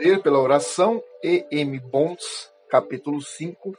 Poder 0.00 0.22
pela 0.22 0.40
Oração, 0.40 1.04
E. 1.22 1.44
M. 1.50 1.78
Bonds, 1.78 2.50
capítulo 2.70 3.20
5, 3.20 3.76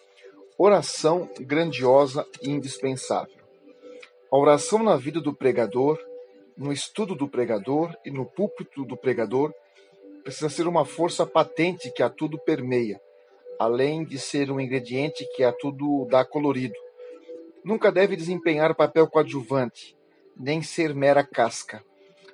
Oração 0.56 1.28
grandiosa 1.40 2.28
e 2.44 2.52
indispensável. 2.52 3.34
A 4.31 4.38
oração 4.38 4.84
na 4.84 4.96
vida 4.97 5.20
do 5.20 5.34
pregador, 5.34 5.97
no 6.56 6.72
estudo 6.72 7.15
do 7.15 7.28
pregador 7.28 7.97
e 8.06 8.12
no 8.12 8.24
púlpito 8.24 8.86
do 8.86 8.96
pregador 8.96 9.52
precisa 10.24 10.47
ser 10.47 10.68
uma 10.68 10.86
força 10.86 11.26
patente 11.26 11.92
que 11.92 12.04
a 12.04 12.10
tudo 12.10 12.38
permeia, 12.38 13.01
além 13.60 14.06
de 14.06 14.19
ser 14.19 14.51
um 14.51 14.60
ingrediente 14.60 15.28
que 15.35 15.44
a 15.44 15.51
tudo 15.51 16.05
dá 16.08 16.23
colorido. 16.23 16.76
Nunca 17.66 17.91
deve 17.91 18.16
desempenhar 18.16 18.76
papel 18.76 19.08
coadjuvante, 19.08 19.98
nem 20.38 20.62
ser 20.62 20.94
mera 20.94 21.23
casca. 21.23 21.84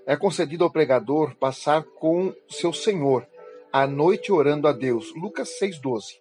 É 0.05 0.17
concedido 0.17 0.65
ao 0.65 0.71
pregador 0.71 1.33
passar 1.37 1.83
com 1.83 2.35
seu 2.49 2.73
Senhor 2.73 3.25
a 3.81 3.85
noite 3.85 4.31
orando 4.31 4.67
a 4.67 4.71
Deus. 4.71 5.13
Lucas 5.15 5.49
6,12. 5.61 6.19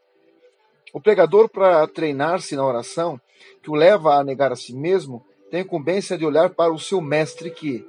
O 0.93 1.01
pregador, 1.01 1.49
para 1.49 1.87
treinar-se 1.87 2.55
na 2.55 2.67
oração, 2.67 3.19
que 3.63 3.71
o 3.71 3.75
leva 3.75 4.15
a 4.15 4.25
negar 4.25 4.53
a 4.53 4.57
si 4.57 4.75
mesmo, 4.75 5.25
tem 5.51 5.61
a 5.61 5.63
incumbência 5.63 6.19
de 6.19 6.27
olhar 6.27 6.51
para 6.51 6.71
o 6.71 6.79
seu 6.79 7.01
mestre 7.01 7.51
que, 7.51 7.87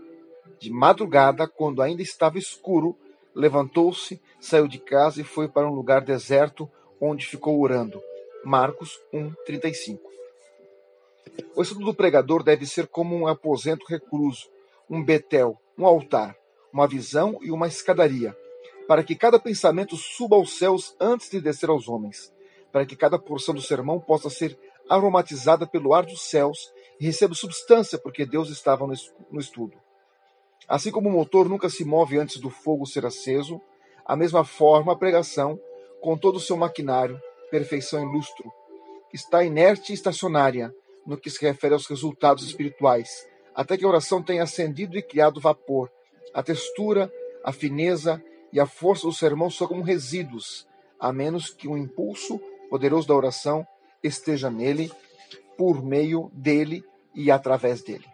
de 0.58 0.72
madrugada, 0.72 1.48
quando 1.48 1.82
ainda 1.82 2.02
estava 2.02 2.38
escuro, 2.38 2.96
levantou-se, 3.36 4.22
saiu 4.40 4.70
de 4.70 4.80
casa 4.80 5.20
e 5.20 5.26
foi 5.26 5.50
para 5.50 5.68
um 5.68 5.74
lugar 5.74 6.00
deserto, 6.00 6.70
onde 7.00 7.26
ficou 7.26 7.60
orando. 7.60 8.02
Marcos 8.46 8.98
1:35. 9.14 10.00
O 11.56 11.62
estudo 11.62 11.84
do 11.84 11.94
pregador 11.94 12.42
deve 12.42 12.66
ser 12.66 12.88
como 12.88 13.16
um 13.16 13.28
aposento 13.28 13.86
recluso, 13.90 14.48
um 14.90 15.04
betel, 15.04 15.58
um 15.78 15.86
altar, 15.86 16.38
uma 16.72 16.88
visão 16.88 17.38
e 17.42 17.52
uma 17.52 17.68
escadaria, 17.68 18.36
para 18.88 19.04
que 19.04 19.16
cada 19.16 19.38
pensamento 19.38 19.96
suba 19.96 20.36
aos 20.36 20.58
céus 20.58 20.96
antes 21.00 21.30
de 21.30 21.42
descer 21.42 21.70
aos 21.70 21.90
homens, 21.90 22.34
para 22.72 22.86
que 22.86 22.96
cada 22.96 23.20
porção 23.20 23.54
do 23.54 23.62
sermão 23.62 24.00
possa 24.00 24.30
ser 24.30 24.58
aromatizada 24.90 25.68
pelo 25.68 25.94
ar 25.94 26.06
dos 26.06 26.22
céus 26.22 26.72
e 27.00 27.06
receba 27.06 27.34
substância, 27.34 27.98
porque 27.98 28.26
Deus 28.26 28.50
estava 28.50 28.88
no 28.88 29.40
estudo. 29.40 29.78
Assim 30.68 30.92
como 30.92 31.10
o 31.10 31.12
motor 31.12 31.48
nunca 31.48 31.70
se 31.70 31.86
move 31.86 32.18
antes 32.18 32.38
do 32.38 32.50
fogo 32.50 32.86
ser 32.86 33.06
aceso, 33.06 33.62
a 34.06 34.16
mesma 34.16 34.44
forma 34.46 34.94
a 34.94 34.98
pregação, 34.98 35.60
com 36.02 36.18
todo 36.18 36.38
o 36.38 36.42
seu 36.42 36.56
maquinário, 36.56 37.20
perfeição 37.52 38.02
e 38.02 38.06
lustro, 38.06 38.52
está 39.14 39.44
inerte 39.44 39.92
e 39.92 39.96
estacionária 39.96 40.74
no 41.06 41.18
que 41.18 41.30
se 41.30 41.42
refere 41.42 41.74
aos 41.74 41.88
resultados 41.88 42.46
espirituais, 42.46 43.28
até 43.56 43.78
que 43.78 43.86
a 43.86 43.88
oração 43.88 44.22
tenha 44.22 44.44
acendido 44.44 44.98
e 44.98 45.02
criado 45.02 45.42
vapor. 45.42 45.90
A 46.34 46.44
textura, 46.44 47.12
a 47.44 47.52
fineza 47.52 48.22
e 48.52 48.60
a 48.60 48.66
força 48.66 49.08
do 49.08 49.14
sermão 49.14 49.50
são 49.50 49.68
como 49.68 49.82
resíduos, 49.82 50.68
a 51.00 51.12
menos 51.12 51.50
que 51.50 51.68
o 51.68 51.78
impulso 51.78 52.40
poderoso 52.70 53.08
da 53.08 53.16
oração 53.16 53.66
esteja 54.04 54.50
nele, 54.50 54.92
por 55.58 55.84
meio 55.84 56.32
dele 56.34 56.84
e 57.16 57.32
através 57.32 57.82
dele. 57.82 58.06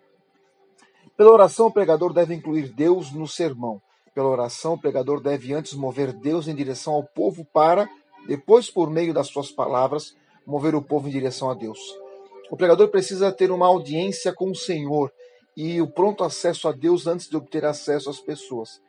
Pela 1.16 1.32
oração, 1.32 1.68
o 1.68 1.72
pregador 1.72 2.14
deve 2.14 2.34
incluir 2.34 2.70
Deus 2.70 3.12
no 3.12 3.28
sermão. 3.28 3.82
Pela 4.16 4.30
oração, 4.30 4.74
o 4.74 4.80
pregador 4.80 5.22
deve 5.22 5.54
antes 5.54 5.74
mover 5.74 6.14
Deus 6.14 6.48
em 6.48 6.56
direção 6.56 6.94
ao 6.94 7.04
povo 7.04 7.46
para, 7.46 7.90
depois, 8.28 8.70
por 8.70 8.90
meio 8.90 9.14
das 9.14 9.28
suas 9.28 9.52
palavras, 9.52 10.16
mover 10.46 10.76
o 10.76 10.82
povo 10.82 11.08
em 11.08 11.12
direção 11.12 11.50
a 11.50 11.54
Deus. 11.54 11.80
O 12.50 12.58
pregador 12.58 12.88
precisa 12.90 13.32
ter 13.32 13.52
uma 13.52 13.68
audiência 13.68 14.34
com 14.34 14.52
o 14.52 14.56
Senhor 14.56 15.12
e 15.56 15.82
o 15.82 15.88
pronto 15.88 16.24
acesso 16.24 16.68
a 16.68 16.72
Deus 16.72 17.08
antes 17.08 17.28
de 17.28 17.36
obter 17.36 17.66
acesso 17.66 18.10
às 18.10 18.20
pessoas. 18.20 18.82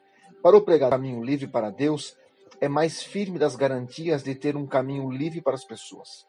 Para 0.44 0.58
o 0.58 0.60
pregador, 0.60 0.98
o 0.98 1.00
caminho 1.00 1.24
livre 1.24 1.46
para 1.46 1.70
Deus 1.70 2.14
é 2.60 2.68
mais 2.68 3.02
firme 3.02 3.38
das 3.38 3.56
garantias 3.56 4.22
de 4.22 4.34
ter 4.34 4.58
um 4.58 4.66
caminho 4.66 5.10
livre 5.10 5.40
para 5.40 5.54
as 5.54 5.64
pessoas. 5.64 6.26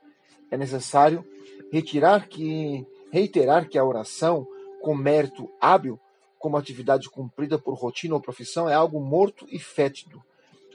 É 0.50 0.56
necessário 0.56 1.26
retirar 1.70 2.30
que, 2.30 2.88
reiterar 3.12 3.68
que 3.68 3.78
a 3.78 3.84
oração, 3.84 4.48
com 4.82 4.96
mérito 4.96 5.52
hábil, 5.60 6.00
como 6.40 6.56
atividade 6.56 7.10
cumprida 7.10 7.60
por 7.60 7.74
rotina 7.74 8.16
ou 8.16 8.22
profissão, 8.22 8.70
é 8.70 8.74
algo 8.74 9.02
morto 9.02 9.46
e 9.52 9.60
fétido. 9.60 10.24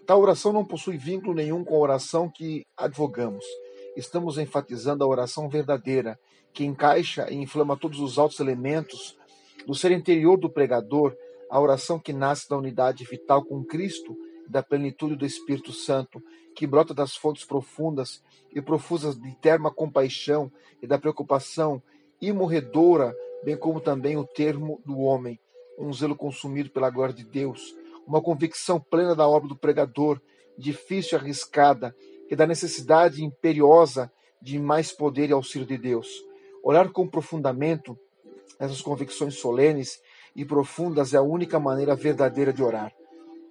Tal 0.06 0.20
oração 0.20 0.52
não 0.52 0.62
possui 0.62 0.98
vínculo 0.98 1.32
nenhum 1.32 1.64
com 1.64 1.76
a 1.76 1.78
oração 1.78 2.28
que 2.28 2.66
advogamos. 2.76 3.46
Estamos 3.96 4.36
enfatizando 4.36 5.02
a 5.02 5.08
oração 5.08 5.48
verdadeira, 5.48 6.20
que 6.52 6.66
encaixa 6.66 7.30
e 7.30 7.36
inflama 7.36 7.74
todos 7.74 8.00
os 8.00 8.18
altos 8.18 8.38
elementos 8.38 9.16
do 9.66 9.74
ser 9.74 9.92
interior 9.92 10.38
do 10.38 10.50
pregador, 10.50 11.16
a 11.50 11.60
oração 11.60 11.98
que 11.98 12.12
nasce 12.12 12.48
da 12.48 12.56
unidade 12.56 13.04
vital 13.04 13.44
com 13.44 13.64
Cristo 13.64 14.16
e 14.46 14.50
da 14.50 14.62
plenitude 14.62 15.16
do 15.16 15.26
Espírito 15.26 15.72
Santo, 15.72 16.22
que 16.54 16.66
brota 16.66 16.94
das 16.94 17.16
fontes 17.16 17.44
profundas 17.44 18.22
e 18.54 18.62
profusas 18.62 19.18
de 19.18 19.34
terma 19.36 19.70
compaixão 19.70 20.50
e 20.80 20.86
da 20.86 20.98
preocupação 20.98 21.82
imorredora, 22.20 23.14
bem 23.44 23.56
como 23.56 23.80
também 23.80 24.16
o 24.16 24.24
termo 24.24 24.80
do 24.86 24.98
homem, 25.00 25.38
um 25.78 25.92
zelo 25.92 26.14
consumido 26.14 26.70
pela 26.70 26.90
glória 26.90 27.14
de 27.14 27.24
Deus, 27.24 27.74
uma 28.06 28.20
convicção 28.22 28.80
plena 28.80 29.14
da 29.14 29.26
obra 29.26 29.48
do 29.48 29.56
pregador, 29.56 30.20
difícil 30.56 31.18
e 31.18 31.20
arriscada, 31.20 31.94
e 32.30 32.36
da 32.36 32.46
necessidade 32.46 33.24
imperiosa 33.24 34.10
de 34.40 34.58
mais 34.58 34.92
poder 34.92 35.30
e 35.30 35.32
auxílio 35.32 35.66
de 35.66 35.76
Deus. 35.76 36.08
Orar 36.62 36.90
com 36.90 37.08
profundamento 37.08 37.98
essas 38.58 38.80
convicções 38.80 39.34
solenes 39.34 40.00
e 40.34 40.44
profundas 40.44 41.14
é 41.14 41.16
a 41.16 41.22
única 41.22 41.58
maneira 41.58 41.94
verdadeira 41.94 42.52
de 42.52 42.62
orar. 42.62 42.92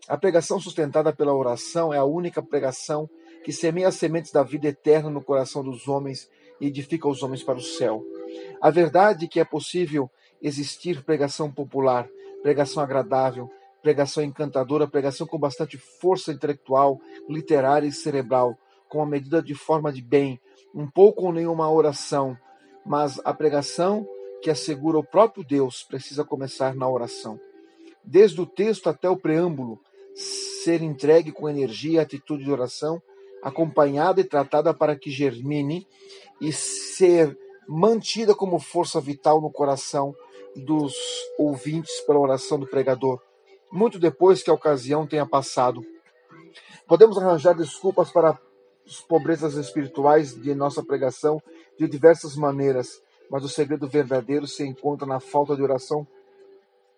A 0.07 0.17
pregação 0.17 0.59
sustentada 0.59 1.13
pela 1.13 1.33
oração 1.33 1.93
é 1.93 1.97
a 1.97 2.03
única 2.03 2.41
pregação 2.41 3.09
que 3.43 3.51
semeia 3.51 3.87
as 3.87 3.95
sementes 3.95 4.31
da 4.31 4.43
vida 4.43 4.67
eterna 4.67 5.09
no 5.09 5.23
coração 5.23 5.63
dos 5.63 5.87
homens 5.87 6.29
e 6.59 6.67
edifica 6.67 7.07
os 7.07 7.21
homens 7.21 7.43
para 7.43 7.57
o 7.57 7.61
céu. 7.61 8.03
A 8.61 8.69
verdade 8.69 9.25
é 9.25 9.27
que 9.27 9.39
é 9.39 9.45
possível 9.45 10.09
existir 10.41 11.03
pregação 11.03 11.51
popular, 11.51 12.07
pregação 12.41 12.81
agradável, 12.81 13.49
pregação 13.81 14.23
encantadora, 14.23 14.87
pregação 14.87 15.27
com 15.27 15.37
bastante 15.37 15.77
força 15.77 16.31
intelectual, 16.31 16.99
literária 17.29 17.87
e 17.87 17.91
cerebral, 17.91 18.57
com 18.87 18.97
uma 18.97 19.05
medida 19.05 19.41
de 19.41 19.53
forma 19.53 19.91
de 19.91 20.01
bem, 20.01 20.39
um 20.73 20.89
pouco 20.89 21.25
ou 21.25 21.33
nenhuma 21.33 21.71
oração, 21.71 22.37
mas 22.85 23.19
a 23.23 23.33
pregação 23.33 24.07
que 24.41 24.49
assegura 24.49 24.97
o 24.97 25.03
próprio 25.03 25.43
Deus 25.43 25.83
precisa 25.83 26.23
começar 26.23 26.75
na 26.75 26.89
oração. 26.89 27.39
Desde 28.03 28.39
o 28.41 28.45
texto 28.45 28.87
até 28.87 29.09
o 29.09 29.17
preâmbulo, 29.17 29.79
ser 30.15 30.81
entregue 30.81 31.31
com 31.31 31.49
energia 31.49 31.93
e 31.93 31.99
atitude 31.99 32.43
de 32.43 32.51
oração, 32.51 33.01
acompanhada 33.41 34.21
e 34.21 34.23
tratada 34.23 34.73
para 34.73 34.95
que 34.95 35.09
germine 35.09 35.87
e 36.41 36.51
ser 36.51 37.37
mantida 37.67 38.33
como 38.33 38.59
força 38.59 38.99
vital 38.99 39.39
no 39.39 39.51
coração 39.51 40.15
dos 40.55 40.95
ouvintes 41.37 42.01
pela 42.01 42.19
oração 42.19 42.59
do 42.59 42.67
pregador, 42.67 43.21
muito 43.71 43.99
depois 43.99 44.41
que 44.41 44.49
a 44.49 44.53
ocasião 44.53 45.05
tenha 45.05 45.25
passado. 45.25 45.85
Podemos 46.87 47.17
arranjar 47.17 47.53
desculpas 47.53 48.11
para 48.11 48.37
as 48.85 48.99
pobrezas 49.01 49.53
espirituais 49.53 50.33
de 50.33 50.55
nossa 50.55 50.83
pregação 50.83 51.41
de 51.77 51.87
diversas 51.87 52.35
maneiras, 52.35 52.99
mas 53.29 53.43
o 53.43 53.49
segredo 53.49 53.87
verdadeiro 53.87 54.47
se 54.47 54.65
encontra 54.65 55.07
na 55.07 55.19
falta 55.19 55.55
de 55.55 55.61
oração 55.61 56.07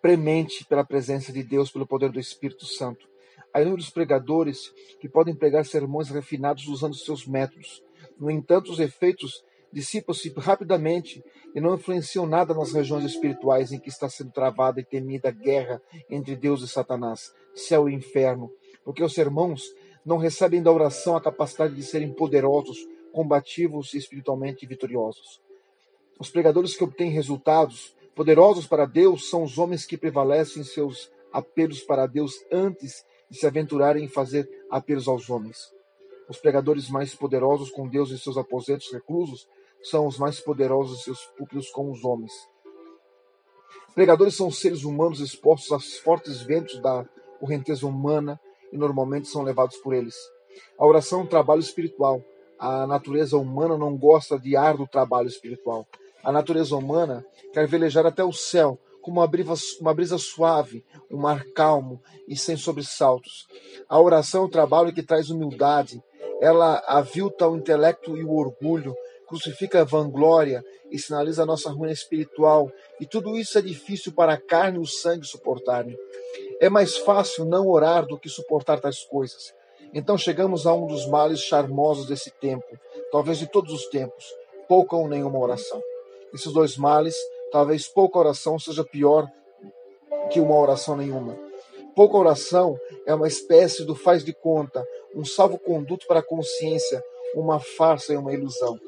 premente 0.01 0.65
pela 0.65 0.83
presença 0.83 1.31
de 1.31 1.43
Deus, 1.43 1.71
pelo 1.71 1.85
poder 1.85 2.11
do 2.11 2.19
Espírito 2.19 2.65
Santo. 2.65 3.07
Há 3.53 3.61
inúmeros 3.61 3.89
pregadores 3.89 4.73
que 4.99 5.09
podem 5.09 5.35
pregar 5.35 5.65
sermões 5.65 6.09
refinados 6.09 6.67
usando 6.67 6.95
seus 6.95 7.27
métodos. 7.27 7.83
No 8.17 8.31
entanto, 8.31 8.71
os 8.71 8.79
efeitos 8.79 9.43
dissipam-se 9.71 10.33
rapidamente 10.37 11.23
e 11.53 11.61
não 11.61 11.75
influenciam 11.75 12.25
nada 12.25 12.53
nas 12.53 12.73
regiões 12.73 13.05
espirituais 13.05 13.71
em 13.71 13.79
que 13.79 13.89
está 13.89 14.09
sendo 14.09 14.31
travada 14.31 14.79
e 14.79 14.85
temida 14.85 15.29
a 15.29 15.31
guerra 15.31 15.81
entre 16.09 16.35
Deus 16.35 16.61
e 16.61 16.67
Satanás, 16.67 17.33
céu 17.53 17.89
e 17.89 17.93
inferno, 17.93 18.51
porque 18.83 19.03
os 19.03 19.13
sermões 19.13 19.63
não 20.05 20.17
recebem 20.17 20.63
da 20.63 20.71
oração 20.71 21.15
a 21.15 21.21
capacidade 21.21 21.75
de 21.75 21.83
serem 21.83 22.11
poderosos, 22.13 22.77
combativos 23.11 23.93
e 23.93 23.97
espiritualmente 23.97 24.65
vitoriosos. 24.65 25.41
Os 26.21 26.29
pregadores 26.29 26.77
que 26.77 26.83
obtêm 26.83 27.09
resultados 27.09 27.95
poderosos 28.13 28.67
para 28.67 28.85
Deus 28.85 29.27
são 29.27 29.41
os 29.41 29.57
homens 29.57 29.87
que 29.87 29.97
prevalecem 29.97 30.61
em 30.61 30.63
seus 30.63 31.11
apelos 31.33 31.81
para 31.81 32.05
Deus 32.05 32.33
antes 32.51 33.03
de 33.27 33.39
se 33.39 33.47
aventurarem 33.47 34.03
em 34.03 34.07
fazer 34.07 34.47
apelos 34.69 35.07
aos 35.07 35.31
homens. 35.31 35.57
Os 36.29 36.37
pregadores 36.37 36.91
mais 36.91 37.15
poderosos 37.15 37.71
com 37.71 37.87
Deus 37.87 38.11
em 38.11 38.17
seus 38.17 38.37
aposentos 38.37 38.93
reclusos 38.93 39.47
são 39.81 40.05
os 40.05 40.19
mais 40.19 40.39
poderosos 40.39 40.99
em 40.99 41.03
seus 41.05 41.25
púlpitos 41.35 41.71
com 41.71 41.89
os 41.89 42.05
homens. 42.05 42.31
Pregadores 43.95 44.35
são 44.35 44.51
seres 44.51 44.83
humanos 44.83 45.21
expostos 45.21 45.71
aos 45.71 45.97
fortes 45.97 46.39
ventos 46.43 46.79
da 46.83 47.03
correnteza 47.39 47.87
humana 47.87 48.39
e 48.71 48.77
normalmente 48.77 49.27
são 49.27 49.41
levados 49.41 49.77
por 49.77 49.91
eles. 49.91 50.13
A 50.77 50.85
oração 50.85 51.21
é 51.21 51.23
um 51.23 51.27
trabalho 51.27 51.61
espiritual. 51.61 52.23
A 52.59 52.85
natureza 52.85 53.37
humana 53.37 53.75
não 53.75 53.97
gosta 53.97 54.37
de 54.37 54.55
árduo 54.55 54.85
trabalho 54.85 55.27
espiritual. 55.27 55.87
A 56.23 56.31
natureza 56.31 56.75
humana 56.75 57.25
quer 57.53 57.67
velejar 57.67 58.05
até 58.05 58.23
o 58.23 58.31
céu, 58.31 58.79
como 59.01 59.19
uma 59.19 59.27
brisa, 59.27 59.53
uma 59.79 59.93
brisa 59.93 60.17
suave, 60.17 60.85
um 61.09 61.17
mar 61.17 61.43
calmo 61.55 62.01
e 62.27 62.37
sem 62.37 62.55
sobressaltos. 62.55 63.47
A 63.89 63.99
oração 63.99 64.43
é 64.43 64.45
um 64.45 64.49
trabalho 64.49 64.93
que 64.93 65.03
traz 65.03 65.29
humildade. 65.29 66.01
Ela 66.39 66.83
avilta 66.87 67.47
o 67.47 67.57
intelecto 67.57 68.15
e 68.15 68.23
o 68.23 68.33
orgulho, 68.33 68.95
crucifica 69.27 69.81
a 69.81 69.85
vanglória 69.85 70.63
e 70.91 70.99
sinaliza 70.99 71.43
a 71.43 71.45
nossa 71.45 71.71
ruína 71.71 71.93
espiritual. 71.93 72.71
E 72.99 73.05
tudo 73.05 73.37
isso 73.37 73.57
é 73.57 73.61
difícil 73.61 74.11
para 74.11 74.33
a 74.33 74.41
carne 74.41 74.77
e 74.77 74.81
o 74.81 74.85
sangue 74.85 75.25
suportarem. 75.25 75.97
É 76.59 76.69
mais 76.69 76.97
fácil 76.97 77.45
não 77.45 77.67
orar 77.67 78.05
do 78.05 78.19
que 78.19 78.29
suportar 78.29 78.79
tais 78.79 79.03
coisas. 79.05 79.53
Então 79.93 80.17
chegamos 80.17 80.67
a 80.67 80.73
um 80.73 80.85
dos 80.85 81.07
males 81.07 81.39
charmosos 81.39 82.07
desse 82.07 82.31
tempo, 82.31 82.65
talvez 83.11 83.39
de 83.39 83.47
todos 83.47 83.73
os 83.73 83.87
tempos, 83.87 84.25
pouca 84.67 84.95
ou 84.95 85.07
nenhuma 85.07 85.39
oração. 85.39 85.81
Esses 86.33 86.51
dois 86.51 86.77
males, 86.77 87.15
talvez 87.51 87.87
pouca 87.87 88.19
oração 88.19 88.57
seja 88.57 88.83
pior 88.83 89.29
que 90.31 90.39
uma 90.39 90.57
oração 90.57 90.95
nenhuma. 90.95 91.37
Pouca 91.95 92.17
oração 92.17 92.77
é 93.05 93.13
uma 93.13 93.27
espécie 93.27 93.83
do 93.83 93.95
faz 93.95 94.23
de 94.23 94.33
conta, 94.33 94.85
um 95.13 95.25
salvo-conduto 95.25 96.07
para 96.07 96.19
a 96.19 96.23
consciência, 96.23 97.03
uma 97.35 97.59
farsa 97.59 98.13
e 98.13 98.17
uma 98.17 98.33
ilusão. 98.33 98.79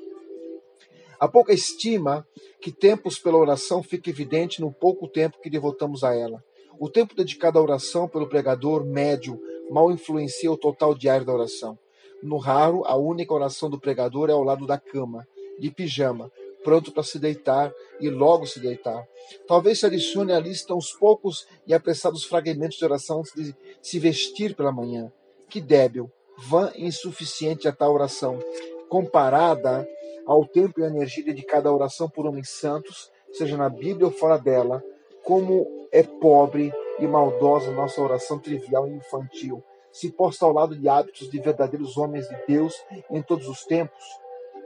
A 1.19 1.28
pouca 1.28 1.54
estima 1.54 2.25
que 2.62 2.72
temos 2.72 3.19
pela 3.19 3.38
oração 3.38 3.84
fica 3.84 4.10
evidente 4.10 4.62
no 4.62 4.72
pouco 4.72 5.07
tempo 5.07 5.39
que 5.42 5.50
devotamos 5.50 6.04
a 6.04 6.16
ela. 6.16 6.44
O 6.80 6.89
tempo 6.89 7.16
dedicado 7.16 7.60
à 7.60 7.62
oração 7.62 8.07
pelo 8.07 8.28
pregador 8.28 8.86
médio 8.86 9.39
mal 9.69 9.92
influencia 9.92 10.51
o 10.51 10.57
total 10.57 10.96
diário 10.96 11.25
da 11.25 11.34
oração. 11.34 11.78
No 12.22 12.38
raro, 12.38 12.84
a 12.86 12.96
única 12.96 13.34
oração 13.34 13.69
do 13.69 13.80
pregador 13.80 14.30
é 14.30 14.34
ao 14.34 14.44
lado 14.44 14.66
da 14.66 14.78
cama, 14.78 15.28
de 15.60 15.69
pijama, 15.69 16.31
pronto 16.63 16.92
para 16.92 17.04
se 17.04 17.19
deitar 17.19 17.71
e 18.00 18.10
logo 18.10 18.45
se 18.45 18.60
deitar. 18.60 19.06
Talvez 19.48 19.80
se 19.80 19.86
adicione 19.86 20.33
à 20.33 20.39
lista 20.39 20.74
uns 20.74 20.92
poucos 20.94 21.48
e 21.68 21.74
apressados 21.74 22.24
fragmentos 22.24 22.77
de 22.77 22.86
oração 22.86 23.19
antes 23.19 23.33
de 23.33 23.56
se 23.81 24.00
vestir 24.00 24.56
pela 24.56 24.71
manhã. 24.71 25.12
Que 25.50 25.62
débil, 25.62 26.12
vã 26.48 26.71
e 26.75 26.86
insuficiente 26.86 27.68
a 27.68 27.71
tal 27.71 27.94
oração, 27.94 28.39
comparada 28.89 29.88
ao 30.25 30.45
tempo 30.45 30.80
e 30.80 30.83
energia 30.83 31.24
dedicada 31.24 31.69
à 31.69 31.74
oração 31.74 32.10
por 32.10 32.25
homens 32.25 32.50
santos, 32.50 33.12
seja 33.31 33.57
na 33.57 33.69
Bíblia 33.69 34.07
ou 34.07 34.12
fora 34.12 34.38
dela, 34.38 34.83
como 35.24 35.88
é 35.92 36.04
pobre 36.04 36.71
e 37.00 37.07
maldosa 37.07 37.71
nossa 37.71 38.01
oração 38.01 38.39
trivial 38.39 38.88
e 38.88 38.94
infantil, 38.94 39.63
se 39.92 40.12
posta 40.12 40.45
ao 40.45 40.51
lado 40.51 40.75
de 40.75 40.89
hábitos 40.89 41.30
de 41.30 41.39
verdadeiros 41.39 41.98
homens 41.98 42.27
de 42.27 42.36
Deus 42.48 42.75
em 43.12 43.21
todos 43.21 43.48
os 43.48 43.63
tempos. 43.63 44.04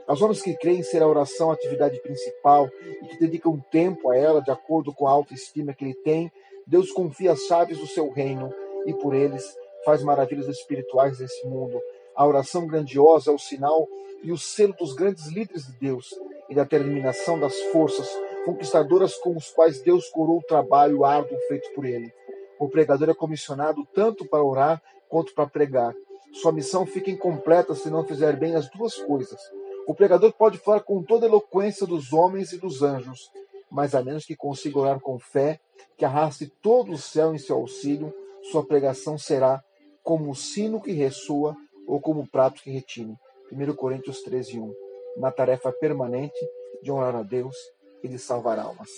Aos 0.08 0.22
homens 0.22 0.40
que 0.40 0.56
creem 0.56 0.82
ser 0.82 1.02
a 1.02 1.06
oração 1.06 1.50
a 1.50 1.54
atividade 1.54 2.00
principal 2.00 2.66
e 3.02 3.08
que 3.08 3.18
dedicam 3.18 3.60
tempo 3.70 4.10
a 4.10 4.16
ela 4.16 4.40
de 4.40 4.50
acordo 4.50 4.90
com 4.90 5.06
a 5.06 5.10
autoestima 5.10 5.74
que 5.74 5.84
ele 5.84 5.94
tem, 6.02 6.32
Deus 6.66 6.90
confia 6.90 7.32
as 7.32 7.40
chaves 7.40 7.78
do 7.78 7.86
seu 7.86 8.10
reino 8.10 8.50
e 8.86 8.94
por 8.94 9.14
eles 9.14 9.44
faz 9.84 10.02
maravilhas 10.02 10.48
espirituais 10.48 11.18
nesse 11.18 11.46
mundo. 11.46 11.78
A 12.16 12.26
oração 12.26 12.66
grandiosa 12.66 13.30
é 13.30 13.34
o 13.34 13.38
sinal 13.38 13.86
e 14.22 14.32
o 14.32 14.38
selo 14.38 14.74
dos 14.78 14.94
grandes 14.94 15.26
líderes 15.26 15.66
de 15.66 15.78
Deus 15.78 16.08
e 16.48 16.54
da 16.54 16.64
terminação 16.64 17.38
das 17.38 17.54
forças 17.64 18.08
conquistadoras 18.46 19.14
com 19.16 19.36
os 19.36 19.50
quais 19.50 19.82
Deus 19.82 20.08
coroou 20.08 20.38
o 20.38 20.46
trabalho 20.46 21.04
árduo 21.04 21.36
feito 21.48 21.70
por 21.74 21.84
ele. 21.84 22.10
O 22.58 22.66
pregador 22.66 23.10
é 23.10 23.14
comissionado 23.14 23.86
tanto 23.94 24.24
para 24.24 24.42
orar 24.42 24.82
quanto 25.06 25.34
para 25.34 25.46
pregar. 25.46 25.94
Sua 26.32 26.50
missão 26.50 26.86
fica 26.86 27.10
incompleta 27.10 27.74
se 27.74 27.90
não 27.90 28.04
fizer 28.04 28.36
bem 28.36 28.54
as 28.54 28.70
duas 28.70 28.94
coisas. 28.94 29.38
O 29.88 29.94
pregador 29.94 30.34
pode 30.34 30.58
falar 30.58 30.80
com 30.80 31.02
toda 31.02 31.24
a 31.24 31.30
eloquência 31.30 31.86
dos 31.86 32.12
homens 32.12 32.52
e 32.52 32.58
dos 32.58 32.82
anjos, 32.82 33.32
mas 33.70 33.94
a 33.94 34.02
menos 34.02 34.26
que 34.26 34.36
consiga 34.36 34.78
orar 34.78 35.00
com 35.00 35.18
fé, 35.18 35.58
que 35.96 36.04
arraste 36.04 36.46
todo 36.60 36.92
o 36.92 36.98
céu 36.98 37.34
em 37.34 37.38
seu 37.38 37.56
auxílio, 37.56 38.12
sua 38.52 38.62
pregação 38.62 39.16
será 39.16 39.64
como 40.02 40.30
o 40.30 40.34
sino 40.34 40.78
que 40.78 40.92
ressoa 40.92 41.56
ou 41.86 41.98
como 42.02 42.20
o 42.20 42.26
prato 42.26 42.62
que 42.62 42.70
retine. 42.70 43.16
1 43.50 43.74
Coríntios 43.76 44.20
13, 44.20 44.60
1. 44.60 44.74
Na 45.16 45.32
tarefa 45.32 45.72
permanente 45.72 46.38
de 46.82 46.92
honrar 46.92 47.16
a 47.16 47.22
Deus 47.22 47.56
e 48.02 48.08
de 48.08 48.18
salvar 48.18 48.58
almas. 48.58 48.90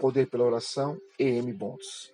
Poder 0.00 0.28
pela 0.28 0.46
oração, 0.46 0.98
E.M. 1.16 1.52
Bontes. 1.52 2.12